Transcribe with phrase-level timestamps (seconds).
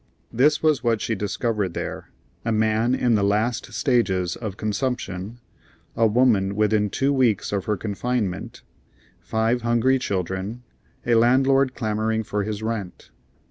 [0.33, 2.09] This was what she discovered there:
[2.43, 5.37] a man in the last stages of consumption,
[5.95, 8.63] a woman within two weeks of her confinement,
[9.19, 10.63] five hungry children,
[11.05, 13.11] a landlord clamoring for his rent.